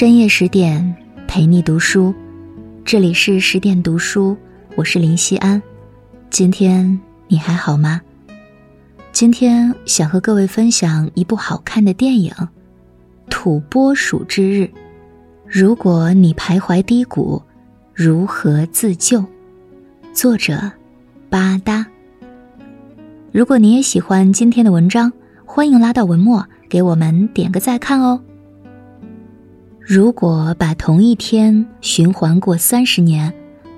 [0.00, 0.96] 深夜十点
[1.28, 2.14] 陪你读书，
[2.86, 4.34] 这里是十点读书，
[4.74, 5.62] 我是林夕安。
[6.30, 8.00] 今天你还好吗？
[9.12, 12.32] 今天想和各位分享一部好看的电影
[13.28, 14.62] 《土拨鼠之日》。
[15.46, 17.42] 如果你徘徊低谷，
[17.92, 19.22] 如何自救？
[20.14, 20.72] 作者
[21.28, 21.84] 巴达。
[23.32, 25.12] 如果你也喜欢今天的文章，
[25.44, 28.18] 欢迎拉到文末给我们点个再看哦。
[29.80, 33.32] 如果把同一天循环过三十年，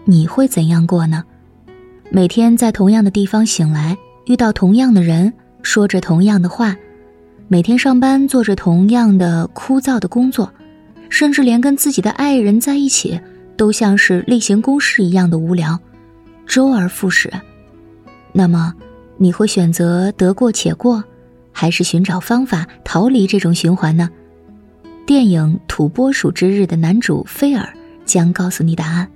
[0.05, 1.25] 你会怎样过呢？
[2.11, 6.77] 每天在同样的地方醒来，遇到同样的人，说着同样的话，
[7.49, 10.53] 每天上班做着同样的枯燥的工作，
[11.09, 13.19] 甚至连跟自己的爱人在一起，
[13.57, 15.79] 都像是例行公事一样的无聊，
[16.47, 17.33] 周而复始。
[18.33, 18.75] 那么，
[19.17, 21.03] 你会选择得过且过，
[21.53, 24.11] 还是寻找方法逃离这种循环呢？
[25.05, 27.69] 电影《土拨鼠之日》的男主菲尔
[28.05, 29.09] 将告诉你答案。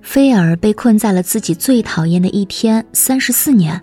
[0.00, 3.80] 菲尔被困在了自己最讨厌的一天三十四年，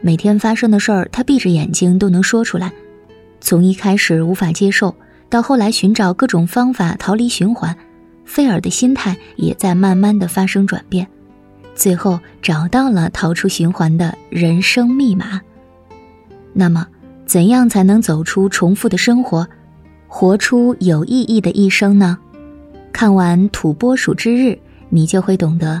[0.00, 2.72] 每天发生的事儿他闭着眼睛都能说出来。
[3.40, 4.94] 从一开始无法接受，
[5.28, 7.76] 到后来寻找各种方法逃离循环，
[8.24, 11.06] 菲尔的心态也在慢慢的发生转变，
[11.74, 15.40] 最后找到了逃出循环的人生密码。
[16.52, 16.86] 那么，
[17.26, 19.46] 怎样才能走出重复的生活？
[20.08, 22.18] 活出有意义的一生呢？
[22.92, 24.48] 看完《土拨鼠之日》，
[24.88, 25.80] 你就会懂得，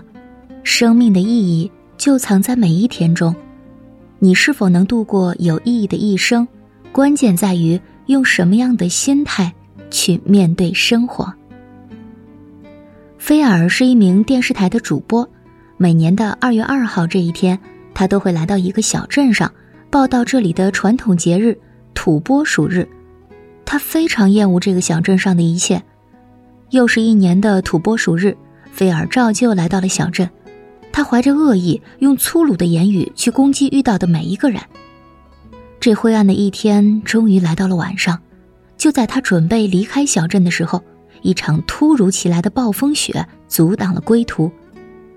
[0.62, 3.34] 生命的意义就藏在每一天中。
[4.18, 6.46] 你是否能度过有意义的一生，
[6.92, 9.52] 关键在于用什么样的心态
[9.90, 11.32] 去面对生活。
[13.16, 15.28] 菲尔是一名电视台的主播，
[15.78, 17.58] 每年的二月二号这一天，
[17.94, 19.50] 他都会来到一个小镇上，
[19.88, 21.58] 报道这里的传统节日——
[21.94, 22.86] 土拨鼠日。
[23.70, 25.82] 他非常厌恶这个小镇上的一切，
[26.70, 28.34] 又是一年的土拨鼠日，
[28.72, 30.26] 菲尔照旧来到了小镇。
[30.90, 34.58] 他怀着恶意，用粗鲁的言语去攻击遇到的每一个人。
[35.78, 38.18] 这灰暗的一天终于来到了晚上，
[38.78, 40.82] 就在他准备离开小镇的时候，
[41.20, 44.50] 一场突如其来的暴风雪阻挡了归途。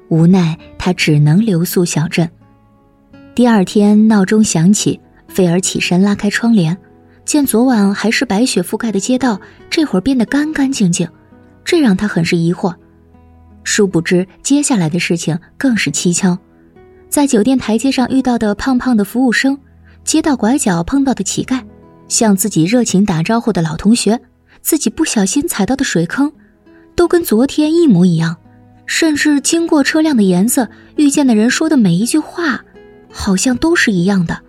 [0.09, 2.29] 无奈，他只能留宿小镇。
[3.33, 6.77] 第二天，闹钟响起，菲尔起身拉开窗帘。
[7.25, 9.39] 见昨晚还是白雪覆盖的街道，
[9.69, 11.07] 这会儿变得干干净净，
[11.63, 12.73] 这让他很是疑惑。
[13.63, 16.37] 殊不知，接下来的事情更是蹊跷。
[17.09, 19.57] 在酒店台阶上遇到的胖胖的服务生，
[20.03, 21.63] 街道拐角碰到的乞丐，
[22.07, 24.19] 向自己热情打招呼的老同学，
[24.61, 26.31] 自己不小心踩到的水坑，
[26.95, 28.37] 都跟昨天一模一样。
[28.87, 30.67] 甚至经过车辆的颜色，
[30.97, 32.65] 遇见的人说的每一句话，
[33.09, 34.41] 好像都是一样的。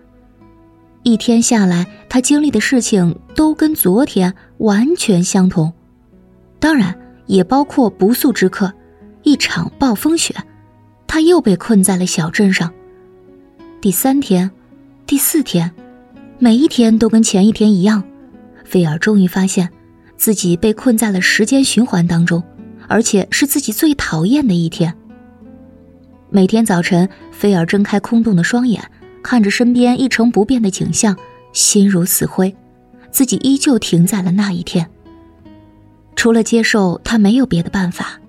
[1.03, 5.71] 一天下来，他经历的事情都跟昨天完全相同，
[6.59, 8.73] 当然也包括不速之客，
[9.23, 10.33] 一场暴风雪，
[11.05, 12.73] 他又被困在了小镇上。
[13.81, 14.49] 第三天，
[15.05, 15.69] 第四天，
[16.39, 18.01] 每一天都跟前一天一样，
[18.63, 19.69] 菲尔终于发现，
[20.15, 22.41] 自己被困在了时间循环当中，
[22.87, 24.95] 而且是自己最讨厌的一天。
[26.29, 28.81] 每天早晨，菲尔睁开空洞的双眼。
[29.23, 31.17] 看着身边一成不变的景象，
[31.53, 32.55] 心如死灰，
[33.09, 34.87] 自己依旧停在了那一天。
[36.15, 38.19] 除了接受，他没有别的办法。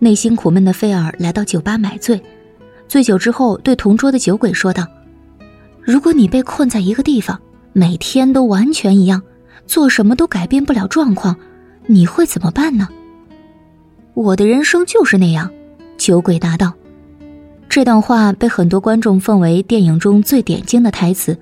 [0.00, 2.22] 内心苦闷的菲尔来到酒吧买醉，
[2.88, 4.86] 醉酒之后对同桌的酒鬼说道
[5.80, 7.40] ：“如果你被困在一个地方，
[7.72, 9.22] 每天都完全一样，
[9.66, 11.36] 做什么都改变不了状况，
[11.86, 12.88] 你会怎么办呢？”
[14.12, 15.50] 我的人生就是那样，
[15.96, 16.74] 酒鬼答道。
[17.74, 21.36] 这段话被很多观众奉为电影中最点睛的台词，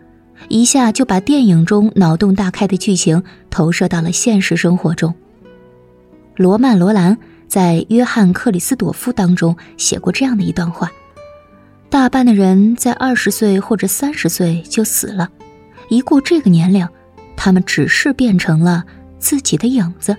[0.48, 5.14] 一下就把电影中脑洞大开的剧情投射到了现实生活中。
[6.34, 10.90] 罗曼·罗兰在《约翰·克里斯朵夫》当中写过这样的一段话：
[11.90, 15.28] 大半的人在二十岁或者三十岁就死了，
[15.90, 16.88] 一过这个年龄，
[17.36, 18.82] 他们只是变成了
[19.18, 20.16] 自己的影子，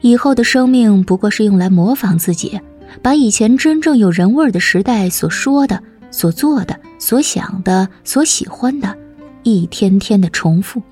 [0.00, 2.58] 以后的生命不过是用来模仿自己。
[3.00, 8.96] 把以前真正有人味儿的时代所说的、所做的、所想的、所喜欢的，
[9.42, 10.82] 一天天的重复，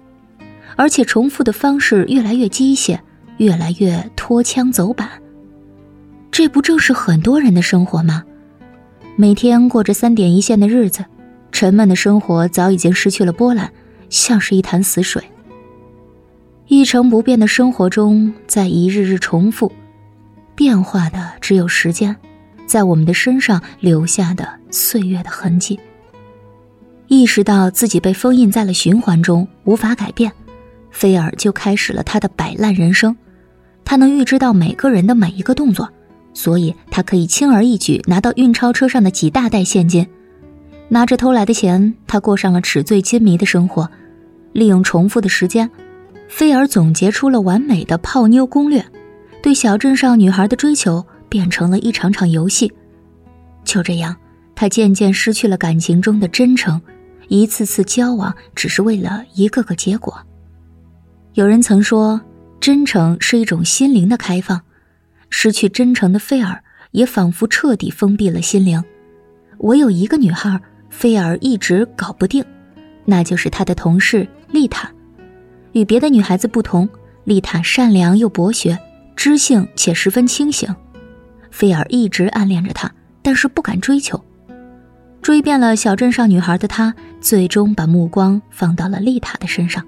[0.77, 2.99] 而且重复的方式越来越机械，
[3.37, 5.09] 越来越脱枪走板。
[6.31, 8.25] 这不正是很多人的生活吗？
[9.17, 11.05] 每天过着三点一线的日子，
[11.53, 13.71] 沉闷的生活早已经失去了波澜，
[14.09, 15.23] 像是一潭死水。
[16.69, 19.71] 一成不变的生活中，在一日日重复。
[20.61, 22.15] 变化的只有时间，
[22.67, 25.81] 在我们的身上留下的岁月的痕迹。
[27.09, 30.31] 意识到自己被封印在了循环中，无法改变，
[30.91, 33.17] 菲尔就开始了他的摆烂人生。
[33.87, 35.89] 他能预知到每个人的每一个动作，
[36.35, 40.07] 所以他可以轻而易举拿到运钞车上的几大袋现金。
[40.91, 43.89] 拿着偷来的钱，他过上了纸醉金迷的生活。
[44.53, 45.71] 利用重复的时间，
[46.29, 48.85] 菲尔总结出了完美的泡妞攻略。
[49.43, 52.73] 对小镇上女孩的追求变成了一场场游戏。
[53.65, 54.17] 就这样，
[54.55, 56.81] 他渐渐失去了感情中的真诚，
[57.29, 60.21] 一次次交往只是为了一个个结果。
[61.35, 62.21] 有人曾说，
[62.61, 64.61] 真诚是一种心灵的开放。
[65.29, 68.83] 失去真诚的菲尔也仿佛彻底封闭了心灵。
[69.59, 70.61] 唯有一个女孩。
[70.93, 72.45] 菲尔一直搞不定，
[73.05, 74.91] 那就是他的同事丽塔。
[75.71, 76.89] 与别的女孩子不同，
[77.23, 78.77] 丽塔善良又博学，
[79.21, 80.75] 知性且十分清醒。
[81.51, 82.91] 菲尔一直暗恋着她，
[83.21, 84.19] 但是不敢追求。
[85.21, 89.87] 追遍了小镇上女孩的他，最终把目光放到了丽塔的身上。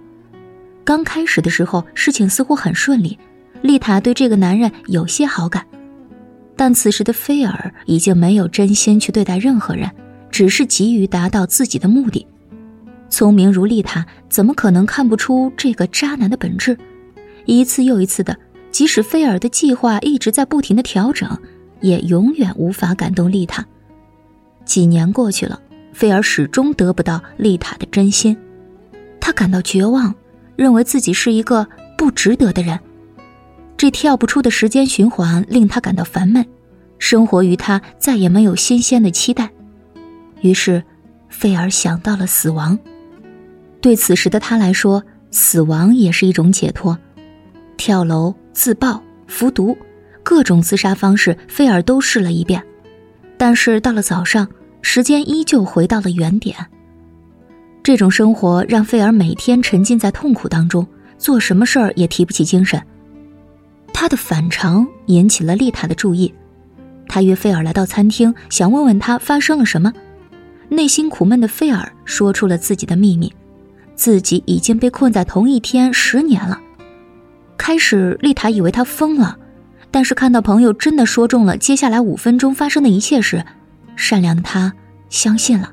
[0.85, 3.19] 刚开始的时候，事情似乎很顺利，
[3.63, 5.67] 丽塔对这个男人有些好感。
[6.55, 9.91] 但此时的菲尔已经没有真心去对待任何人。
[10.31, 12.27] 只是急于达到自己的目的，
[13.09, 16.77] 聪明如丽塔，怎么可能看不出这个渣男的本质？
[17.47, 18.37] 一次又一次的，
[18.73, 21.39] 即使菲尔的计划一直在不停的调整，
[21.81, 23.65] 也永远无法感动丽塔。
[24.65, 25.61] 几年过去了，
[25.93, 28.37] 菲尔始终得不到丽塔的真心，
[29.21, 30.15] 他感到绝望，
[30.57, 32.81] 认为自己是一个不值得的人。
[33.77, 36.47] 这跳不出的时间循环令他感到烦闷，
[36.99, 39.51] 生活于他再也没有新鲜的期待。
[40.41, 40.83] 于是，
[41.29, 42.79] 菲尔想到了死亡。
[43.81, 46.97] 对此时的他来说，死亡也是一种解脱。
[47.77, 49.77] 跳楼、自爆、服毒，
[50.23, 52.63] 各种自杀方式，菲尔都试了一遍。
[53.37, 54.49] 但是到了早上，
[54.83, 56.57] 时间依旧回到了原点。
[57.83, 60.87] 这种生活让菲尔每天沉浸在痛苦当中，
[61.19, 62.81] 做什么事儿也提不起精神。
[63.93, 66.33] 他的反常引起了丽塔的注意，
[67.09, 69.93] 他约菲尔来到餐厅，想问问他发生了什么。
[70.69, 73.33] 内心苦闷的菲尔说出了自己的秘密，
[73.95, 76.61] 自己已经被困在同一天十年了。
[77.63, 79.39] 开始，丽塔以为他疯了，
[79.93, 83.45] 但是看到朋友真的说中了接下来五分钟发生的一切时，
[83.95, 84.75] 善良的他
[85.11, 85.73] 相信了。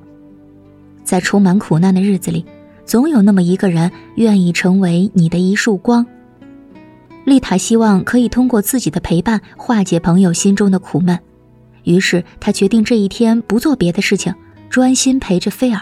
[1.04, 2.46] 在充满苦难的日子里，
[2.86, 6.06] 总有那么一个人愿意成为你的一束光。
[7.26, 11.18] 丽塔希望可以通过自己的陪伴化解朋友心中的苦闷，
[11.86, 14.32] 于是她决定这一天不做别的事情。
[14.70, 15.82] 专心陪着菲尔。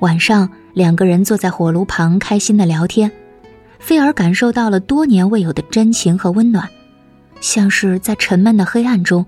[0.00, 3.10] 晚上，两个人坐在火炉旁，开心的聊天。
[3.78, 6.68] 菲尔感受到了多年未有的真情和温暖，
[7.40, 9.24] 像是在沉闷的黑暗中，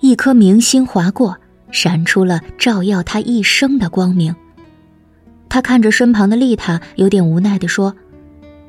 [0.00, 1.36] 一颗明星划过，
[1.70, 4.34] 闪出了照耀他一生的光明。
[5.48, 7.94] 他看着身旁的丽塔，有点无奈地说：“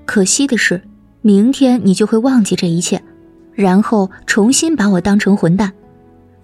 [0.06, 0.81] 可惜的是，
[1.21, 3.01] 明天你就会忘记这一切，
[3.54, 5.71] 然后重新把我当成混蛋。”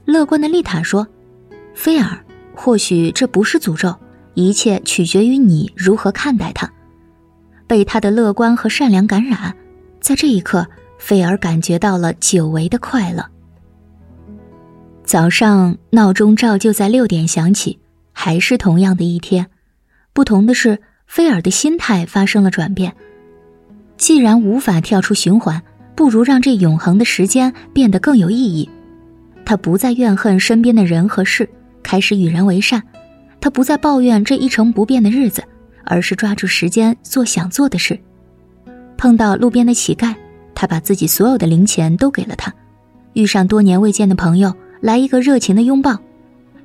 [0.06, 1.08] 乐观的丽塔说
[1.76, 2.18] ：“菲尔。”
[2.56, 3.96] 或许这不是诅咒，
[4.34, 6.70] 一切取决于你如何看待他。
[7.70, 9.54] 被他的乐观和善良感染，
[10.02, 10.66] 在这一刻，
[10.98, 13.24] 菲尔感觉到了久违的快乐。
[15.04, 17.78] 早上闹钟照旧在六点响起，
[18.12, 19.46] 还是同样的一天，
[20.14, 22.92] 不同的是，菲尔的心态发生了转变。
[23.98, 25.62] 既然无法跳出循环，
[25.96, 28.68] 不如让这永恒的时间变得更有意义。
[29.46, 31.48] 他不再怨恨身边的人和事。
[31.84, 32.82] 开始与人为善，
[33.40, 35.44] 他不再抱怨这一成不变的日子，
[35.84, 38.00] 而是抓住时间做想做的事。
[38.98, 40.14] 碰到路边的乞丐，
[40.54, 42.52] 他把自己所有的零钱都给了他；
[43.14, 45.94] 遇上多年未见的朋友，来一个热情的拥抱；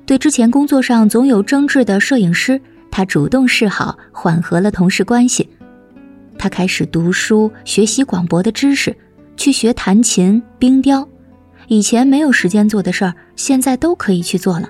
[0.05, 2.59] 对之前工作上总有争执的摄影师，
[2.91, 5.49] 他主动示好，缓和了同事关系。
[6.37, 8.95] 他开始读书，学习广博的知识，
[9.37, 11.07] 去学弹琴、冰雕，
[11.67, 14.69] 以前没有时间做的事儿，现在都可以去做了。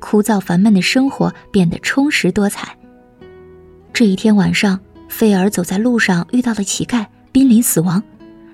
[0.00, 2.76] 枯燥烦闷的生活变得充实多彩。
[3.96, 8.02] 这一天晚上，菲尔走在路上遇到了乞丐，濒临死亡。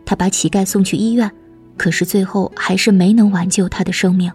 [0.06, 1.28] 他把乞丐送去医院，
[1.76, 4.30] 可是最后还是没能挽救他的生命。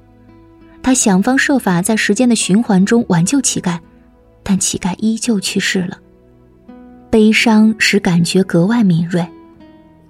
[0.83, 3.79] 他想方设法在时间的循环中挽救乞丐，
[4.43, 5.97] 但乞丐依旧去世了。
[7.09, 9.25] 悲伤使感觉格外敏锐。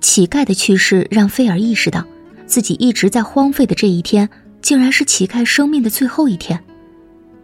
[0.02, 2.04] 乞丐的去世让菲尔意识到，
[2.48, 4.28] 自己一直在荒废的这一天，
[4.64, 6.60] 竟然是乞丐生命的最后一天。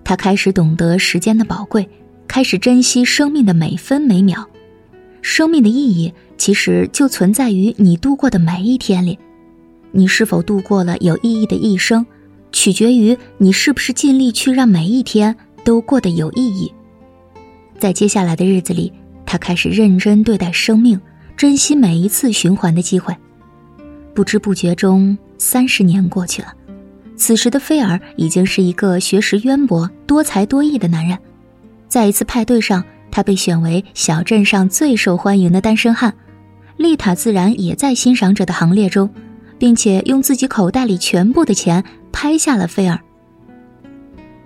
[0.03, 1.87] 他开始懂得时间的宝贵，
[2.33, 4.49] 开始珍惜生命的每分每秒。
[5.21, 9.19] 生命的意义其实就存在于你度过的每一天里。
[9.91, 12.03] 你是否度过了有意义的一生，
[12.51, 16.73] 取决于你是不是尽力去让每一天都过得有意义。
[17.77, 18.91] 在接下来的日子里，
[19.27, 20.99] 他开始认真对待生命，
[21.37, 23.15] 珍惜每一次循环的机会。
[24.15, 26.51] 不知不觉中，三十年过去了。
[27.15, 31.15] 此时的菲尔已经是一个学识渊博、多才多艺的男人。
[31.93, 36.11] 在一次派对上，他被选为小镇上最受欢迎的单身汉。
[36.75, 39.07] 丽塔自然也在欣赏者的行列中，
[39.59, 42.99] 并且用自己口袋里全部的钱拍下了菲尔。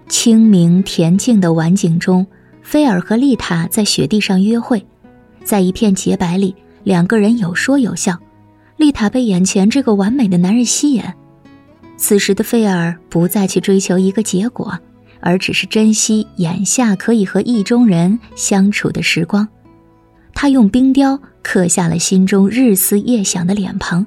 [0.09, 2.27] 清明恬静的晚景中，
[2.61, 4.85] 菲尔和丽塔在雪地上约会，
[5.45, 8.19] 在一片洁白里，两个人有说有笑。
[8.75, 11.01] 丽塔被眼前这个完美的男人吸引。
[11.95, 14.77] 此时的菲尔不再去追求一个结果，
[15.19, 19.47] 而只是珍惜眼下可以和意中人相处的时光。
[20.33, 24.05] 他用冰雕刻下了心中日思夜想的脸庞。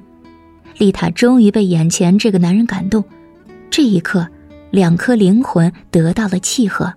[0.77, 3.03] 丽塔终于被眼前这个男人感动，
[3.69, 4.27] 这一刻，
[4.71, 6.93] 两颗灵魂得到了契合。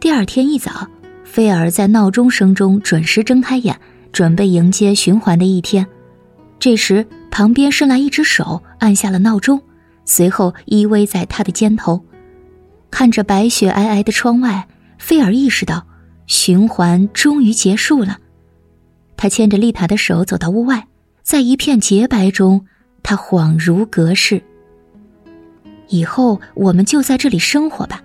[0.00, 0.86] 第二天一早，
[1.24, 3.78] 菲尔在闹钟声中准时睁开眼，
[4.12, 5.86] 准备迎接循环的一天。
[6.58, 9.62] 这时，旁边伸来一只手，按下了闹钟，
[10.04, 12.02] 随后依偎在他的肩头，
[12.90, 14.66] 看着白雪皑皑的窗外，
[14.98, 15.86] 菲尔意识到
[16.26, 18.18] 循环终于结束了。
[19.16, 20.86] 他牵着丽塔的手走到屋外，
[21.22, 22.64] 在一片洁白中，
[23.02, 24.42] 他恍如隔世。
[25.88, 28.02] 以后我们就在这里生活吧。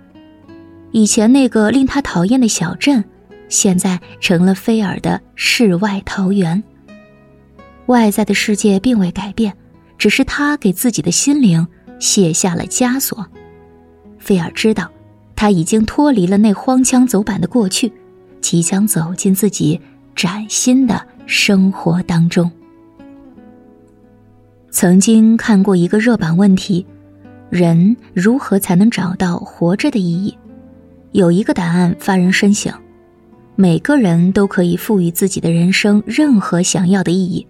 [0.92, 3.04] 以前那个令他讨厌的小镇，
[3.48, 6.62] 现在成了菲尔的世外桃源。
[7.86, 9.54] 外在的世界并未改变，
[9.98, 11.66] 只是他给自己的心灵
[11.98, 13.26] 卸下了枷锁。
[14.24, 14.90] 菲尔知道，
[15.36, 17.92] 他已经脱离了那荒腔走板的过去，
[18.40, 19.78] 即将走进自己
[20.16, 22.50] 崭新的生活当中。
[24.70, 26.86] 曾经看过一个热榜问题：
[27.50, 30.36] 人如何才能找到活着的意义？
[31.12, 32.72] 有一个答案发人深省：
[33.54, 37.46] 每个人都可以赋予自己的人生任何想要的意义。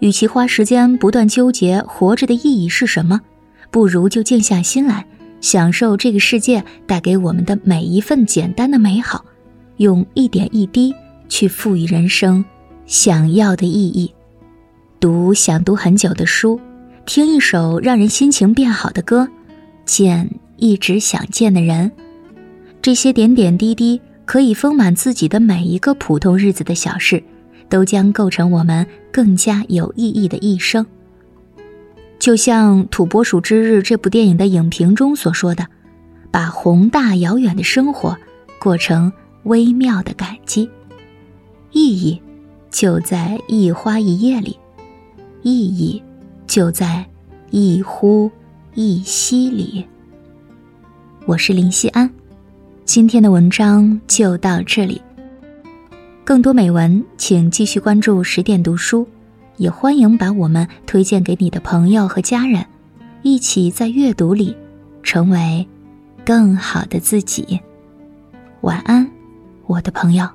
[0.00, 3.20] 与其花时间不断纠结活着的意义是什么，
[3.70, 5.06] 不如就静下心来，
[5.40, 9.24] 享受这个世界带给我们的每一份简单的美好，
[9.78, 10.94] 用一点一滴
[11.28, 12.44] 去赋予人生
[12.86, 14.12] 想要的意义。
[14.98, 16.60] 读想读很久的书，
[17.06, 19.28] 听一首让人心情变好的歌，
[19.84, 21.90] 见一直想见的人，
[22.82, 27.22] 这些点点滴滴可以丰满自己的每一个普通日子的小事。
[27.70, 30.84] 都将构成我们更加有意义的一生。
[32.20, 35.66] 就像《土拨鼠之日》这部电影的影评中所说的
[36.30, 38.14] ：“把宏大遥远的生活
[38.60, 39.10] 过成
[39.44, 40.68] 微妙的感激，
[41.72, 42.20] 意义
[42.70, 44.58] 就在一花一叶里，
[45.40, 46.00] 意义
[46.46, 47.06] 就在
[47.48, 48.30] 一呼
[48.74, 49.82] 一吸里。”
[51.24, 52.08] 我是林夕安，
[52.84, 55.00] 今天的文章就到这里。
[56.22, 59.08] 更多美文，请继续关注十点读书，
[59.60, 62.64] 也欢迎把我们推荐给你的朋友和家人，
[63.20, 64.56] 一起在阅读里
[65.02, 65.68] 成为
[66.24, 67.60] 更好的自己。
[68.62, 69.06] 晚安，
[69.66, 70.26] 我的朋友。